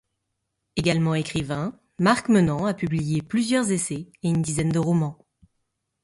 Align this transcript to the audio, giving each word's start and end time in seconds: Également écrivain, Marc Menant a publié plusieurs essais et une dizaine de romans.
Également 0.77 1.13
écrivain, 1.13 1.77
Marc 1.99 2.27
Menant 2.29 2.65
a 2.65 2.73
publié 2.73 3.21
plusieurs 3.21 3.71
essais 3.71 4.11
et 4.23 4.29
une 4.29 4.41
dizaine 4.41 4.69
de 4.71 4.79
romans. 4.79 5.23